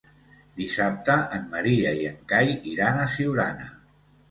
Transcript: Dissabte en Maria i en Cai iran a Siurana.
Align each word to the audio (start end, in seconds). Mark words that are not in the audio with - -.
Dissabte 0.61 1.17
en 1.37 1.45
Maria 1.51 1.93
i 2.01 2.09
en 2.13 2.17
Cai 2.33 2.51
iran 2.75 3.01
a 3.05 3.07
Siurana. 3.19 3.71